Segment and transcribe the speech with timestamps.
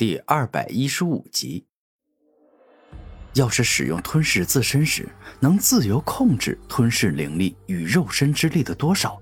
[0.00, 1.66] 第二百一十五集。
[3.34, 5.06] 要是使用吞噬自身时，
[5.38, 9.20] 能自由控制吞噬灵力与肉身之力的多少？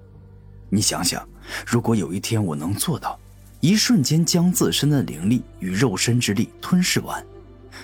[0.69, 1.29] 你想想，
[1.67, 3.19] 如果有一天我能做到，
[3.59, 7.27] 一瞬间将自身的灵力与肉身之力吞噬完，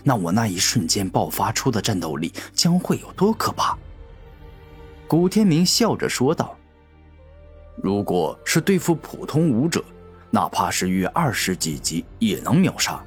[0.04, 3.76] 那我那一瞬间爆发出的战斗力将会有多可怕？
[5.08, 6.56] 古天明笑着说道
[7.82, 9.84] ：“如果是对付普通武者。”
[10.34, 13.00] 哪怕是约二十几级也能秒杀，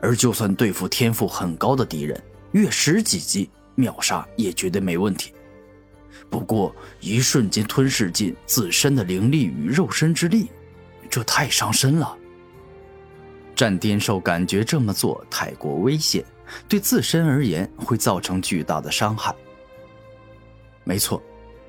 [0.00, 5.32] 而就算对付天赋很高的敌人，约十几级秒杀也绝对没问题。
[6.30, 10.52] 不过一瞬间吞噬尽自身的灵力与肉身之力，
[11.10, 12.16] 这太伤身了。
[13.56, 16.24] 战天兽感觉这么做太过危险，
[16.68, 19.34] 对自身而言会造成巨大的伤害。
[20.84, 21.20] 没错，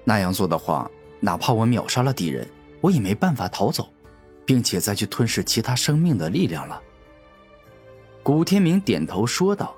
[0.04, 0.88] 那样做的话，
[1.20, 2.48] 哪怕我秒杀了敌人，
[2.80, 3.92] 我也没办法逃走。
[4.50, 6.82] 并且再去吞噬其他生命的力量了。
[8.24, 9.76] 古天明点头说道：“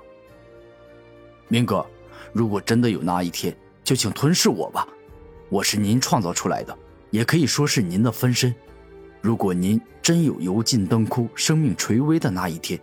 [1.46, 1.84] 明哥，
[2.32, 4.88] 如果真的有那一天，就请吞噬我吧。
[5.50, 6.74] 我是您创造出来的，
[7.10, 8.54] 也可以说是您的分身。
[9.20, 12.80] 如果您真有油尽灯枯、生命垂危的那一天，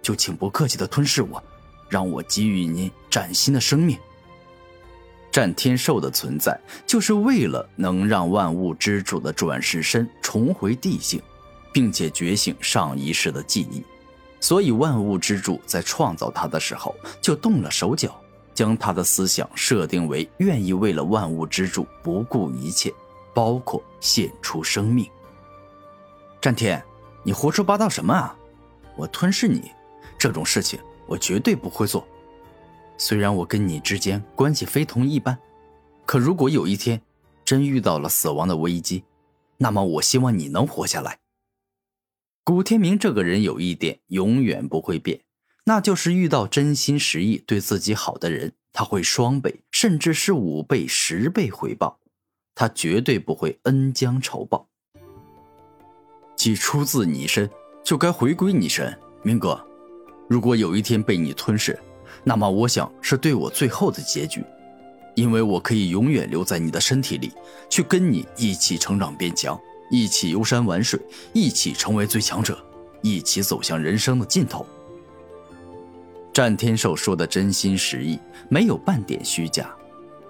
[0.00, 1.44] 就请不客气的吞噬我，
[1.90, 3.98] 让我给予您崭新的生命。”
[5.30, 11.22] 战天兽的存在，就是为了能让万物之主的转世身重回地性，
[11.72, 13.82] 并且觉醒上一世的记忆。
[14.40, 18.14] 所以，万物之主在创造他的时候就动了手脚，
[18.54, 22.92] 将他的思想设定为愿意为了万物之主不顾一切，
[23.32, 25.08] 包括献出生命。
[26.42, 26.84] 战天，
[27.22, 28.36] 你胡说八道什么啊？
[28.98, 29.70] 我吞噬你，
[30.18, 32.06] 这种事情我绝对不会做。
[32.98, 35.38] 虽然我跟你之间关系非同一般，
[36.04, 37.00] 可如果有一天
[37.46, 39.02] 真遇到了死亡的危机，
[39.58, 41.18] 那么我希望你能活下来。
[42.42, 45.20] 古天明这个人有一点永远不会变，
[45.64, 52.00] 那就是遇到真心实意对自己好的人，他会双倍甚至是五倍、十倍回报，
[52.54, 54.68] 他绝对不会恩将仇报。
[56.36, 57.50] 既出自你身，
[57.84, 59.62] 就该回归你身，明哥。
[60.28, 61.78] 如果有一天被你吞噬，
[62.22, 64.44] 那么，我想是对我最后的结局，
[65.18, 67.32] 因为我可以永远留在你的身体里，
[67.68, 70.96] 去跟你一起成长变强，一起游山玩水，
[71.32, 72.56] 一起成为最强者，
[73.02, 74.64] 一起走向人生的尽头。
[76.32, 78.16] 战天兽说的真心实意，
[78.48, 79.68] 没有半点虚假。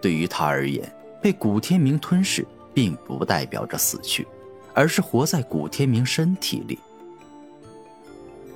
[0.01, 0.91] 对于他而言，
[1.23, 4.27] 被古天明吞噬，并不代表着死去，
[4.73, 6.79] 而是活在古天明身体里。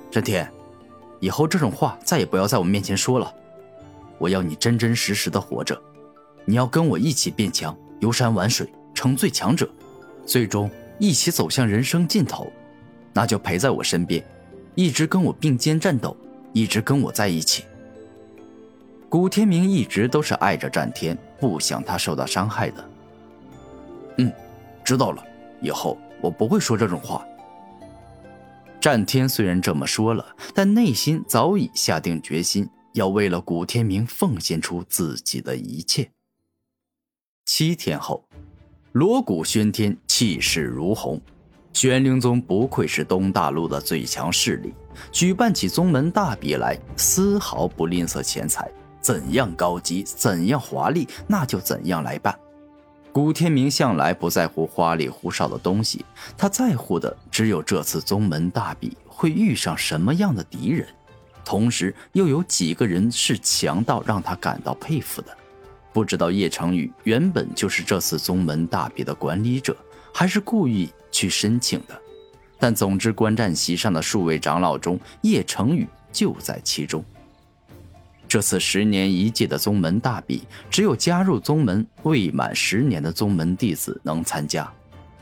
[0.09, 0.51] 战天。
[1.19, 3.31] 以后这种话再也不要在我面前说了。
[4.17, 5.79] 我要你真真实实的活着，
[6.45, 9.69] 你要跟我一起变强，游山玩水，成最强者，
[10.25, 12.51] 最终一起走向人生尽头。
[13.13, 14.23] 那就陪在我身边，
[14.75, 16.17] 一直跟我并肩战斗，
[16.51, 17.63] 一直跟我在一起。
[19.07, 22.89] 古天明一直都是爱着战天，不想他受到伤害的。
[24.17, 24.33] 嗯，
[24.83, 25.23] 知道了，
[25.61, 27.23] 以后我不会说这种话。
[28.81, 36.09] 战天虽然这么说了，但内心早已下定决心，要为了古天明奉献出自己的一切。
[37.45, 38.23] 七天后，
[38.93, 41.19] 锣鼓喧天，气势如虹，
[41.73, 44.73] 玄灵宗不愧是东大陆的最强势力，
[45.11, 48.71] 举办起宗门大比来，丝毫不吝啬钱财，
[49.01, 52.33] 怎样高级，怎样华丽，那就怎样来办。
[53.11, 56.03] 古天明向来不在乎花里胡哨的东西，
[56.37, 60.87] 他在乎的只有这次宗门大比会遇上什么样的敌人，
[61.43, 65.37] 同时又有几个人是强到让他感到佩服的。
[65.93, 69.77] 不知道叶成宇原本就是这次宗门大比的管理者，
[70.13, 72.01] 还是故意去申请的，
[72.59, 77.05] 但总之观战席上的数位长老中，叶成宇就在其中。
[78.27, 84.67] 这次十年一届的宗门大比，只有加入宗门未满十年的宗门弟子能参加，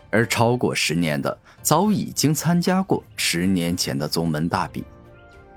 [0.09, 4.85] 而超过十年的早已经参加过十年前的宗门大比，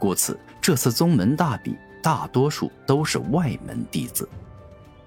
[0.00, 4.28] 故此这次宗门大比大多数都是外门弟子，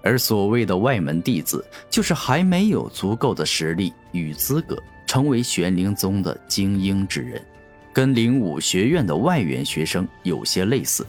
[0.07, 7.45] 而所谓的外门弟子，就是还没有足够的实力与资格成为玄灵宗的精英之人，
[7.91, 11.05] 跟灵武学院的外援学生有些类似。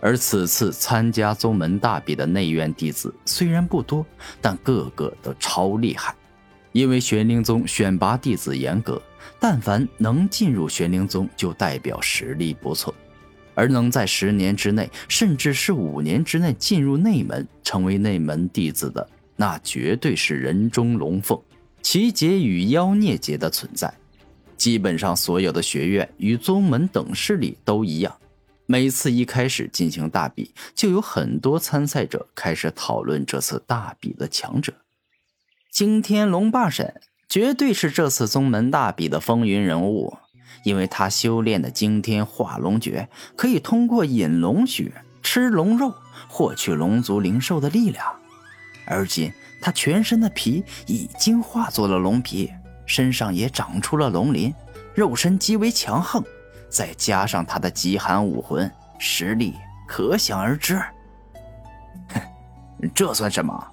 [0.00, 4.04] 而此次参加宗门大比的内院弟子虽然不多，
[4.40, 6.14] 但个个都超厉害。
[6.72, 9.00] 因为玄灵宗选拔弟子严格，
[9.38, 12.94] 但凡能进入玄灵宗，就代表实力不错。
[13.62, 21.40] 而能在十年之内，甚至是五年之内进入内门，成为内门弟子的，那绝对是人中龙凤，
[21.80, 23.94] 奇劫与妖孽劫的存在。
[24.56, 28.12] 基本上所有的学院与宗门等势力都一样，
[28.66, 34.72] 每次一开始进行大比，就有很多参赛者开始讨论这次大比的强者。
[35.70, 40.16] 惊天龙霸神绝对是这次宗门大比的风云人物，
[40.64, 44.92] 因为他修炼的惊天化龙诀可以通过饮龙血、
[45.22, 45.94] 吃龙肉
[46.28, 48.06] 获取龙族灵兽的力量，
[48.86, 52.52] 而今他全身的皮已经化作了龙皮。
[52.84, 54.52] 身上也长出了龙鳞，
[54.92, 56.22] 肉身极为强横，
[56.68, 59.54] 再加上他的极寒武魂，实力
[59.86, 60.82] 可想而知。
[62.08, 62.20] 哼，
[62.92, 63.66] 这算什么？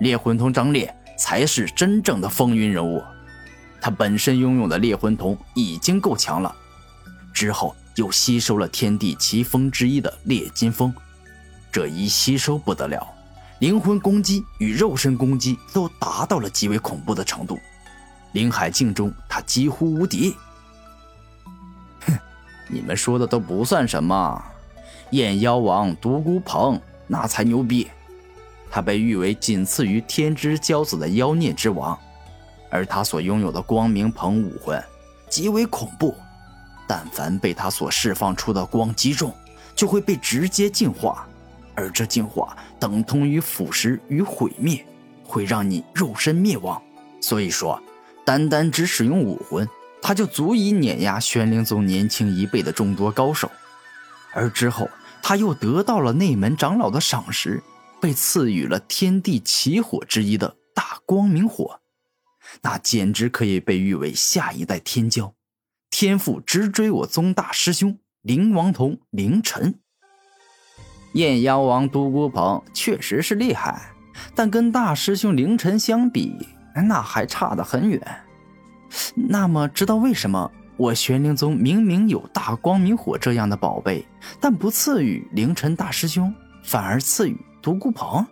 [0.00, 3.00] 猎魂童张烈才是真正的风云人物，
[3.84, 6.56] 他本身拥有的猎魂瞳已经够强了，
[7.34, 10.90] 之后又吸收了天地奇风之一的猎金风，
[11.70, 13.06] 这一吸收不得了，
[13.58, 17.60] 灵魂攻击与肉身攻击都达到了极为恐怖的程度。
[18.32, 20.34] 林海境中，他几乎无敌。
[22.06, 22.18] 哼，
[22.68, 24.42] 你们说的都不算什么。
[25.10, 27.90] 燕妖王独孤鹏那才牛逼，
[28.70, 31.98] 他被誉为仅次于天之骄子的妖孽之王，
[32.74, 34.82] 而他所拥有的光明鹏武魂
[35.30, 36.12] 极为恐怖，
[36.88, 39.32] 但凡被他所释放出的光击中，
[39.76, 41.24] 就会被直接净化，
[41.76, 44.84] 而这净化等同于腐蚀与毁灭，
[45.22, 46.82] 会让你肉身灭亡。
[47.20, 47.80] 所以说。
[48.26, 49.68] 单单只使用武魂，
[50.00, 53.50] 他就足以碾压玄灵宗年轻一辈的众多高手。
[54.32, 54.88] 而之后，
[55.22, 57.62] 他又得到了内门长老的赏识，
[58.00, 61.78] 被赐予了天地奇火之一的大光明火，
[62.62, 65.32] 那简直可以被誉为下一代天骄，
[65.90, 69.74] 天赋直追我宗大师兄灵王童凌晨。
[71.14, 73.92] 燕妖王独孤鹏确实是厉害，
[74.34, 76.34] 但跟大师兄凌晨相比。
[76.88, 78.00] 那还差得很远。
[79.14, 84.04] 那么，知道为什么我玄灵宗明明有大光明火这样的宝贝，
[84.40, 86.34] 但不赐予凌晨大师兄，
[86.64, 88.26] 反而赐予独孤鹏？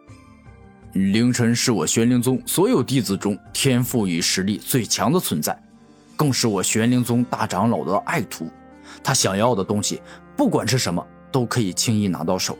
[0.92, 5.58] 凌晨是我玄灵宗所有弟子中天赋与实力最强的存在，
[6.16, 8.46] 更是我玄灵宗大长老的爱徒。
[9.02, 10.02] 他想要的东西，
[10.36, 12.58] 不管是什么，都可以轻易拿到手。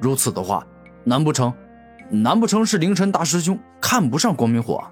[0.00, 0.66] 如此的话，
[1.04, 1.52] 难不成？
[2.10, 4.82] 难不成是凌晨大师兄看不上光明火？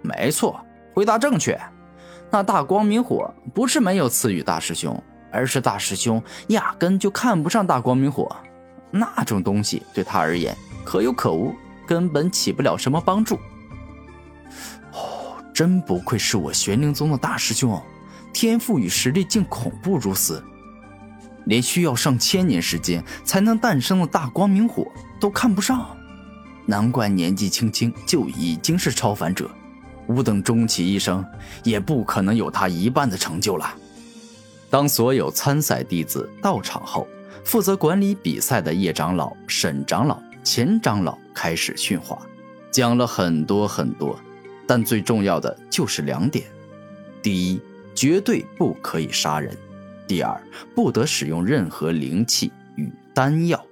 [0.00, 0.58] 没错，
[0.94, 1.60] 回答正确。
[2.30, 8.34] 那大光明火不是没有赐予大师兄，而是大师兄压根就看不上大光明火。
[8.90, 10.56] 那种东西对他而言
[10.90, 11.54] 可有可无，
[11.86, 13.36] 根本起不了什么帮助。
[14.92, 17.80] 哦，真不愧是我玄灵宗的大师兄，
[18.32, 20.42] 天赋与实力竟恐怖如此。
[21.44, 24.84] 连需要上千年时间才能诞生的大光明火
[25.20, 25.96] 都看不上，
[26.66, 29.48] 难怪年纪轻轻就已经是超凡者，
[30.08, 31.24] 吾等终其一生
[31.62, 33.72] 也不可能有他一半的成就了。
[34.68, 37.06] 当所有参赛弟子到场后，
[37.44, 42.18] 负责管理比赛的叶长老、沈长老、钱长老开始训话，
[42.70, 44.18] 讲了很多很多，
[44.66, 46.44] 但最重要的就是两点：
[47.22, 47.60] 第一，
[47.94, 49.56] 绝对不可以杀人。
[50.06, 50.40] 第二，
[50.74, 53.64] 不得使用任何灵气与丹药。